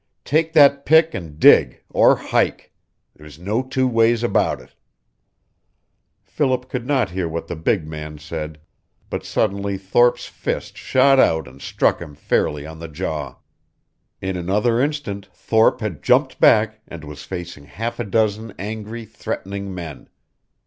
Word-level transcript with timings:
Take 0.25 0.53
that 0.53 0.83
pick 0.83 1.13
and 1.13 1.39
dig 1.39 1.83
or 1.91 2.15
hike. 2.15 2.73
There's 3.15 3.37
no 3.37 3.61
two 3.61 3.87
ways 3.87 4.23
about 4.23 4.59
it." 4.59 4.73
Philip 6.23 6.69
could 6.69 6.87
not 6.87 7.11
hear 7.11 7.29
what 7.29 7.45
the 7.47 7.55
big 7.55 7.85
man 7.87 8.17
said, 8.17 8.57
but 9.11 9.23
suddenly 9.23 9.77
Thorpe's 9.77 10.25
fist 10.25 10.75
shot 10.75 11.19
out 11.19 11.47
and 11.47 11.61
struck 11.61 11.99
him 12.01 12.15
fairly 12.15 12.65
on 12.65 12.79
the 12.79 12.87
jaw. 12.87 13.35
In 14.19 14.35
another 14.35 14.81
instant 14.81 15.27
Thorpe 15.35 15.81
had 15.81 16.01
jumped 16.01 16.39
back, 16.39 16.81
and 16.87 17.03
was 17.03 17.23
facing 17.23 17.65
half 17.65 17.99
a 17.99 18.03
dozen 18.03 18.55
angry, 18.57 19.05
threatening 19.05 19.71
men. 19.71 20.09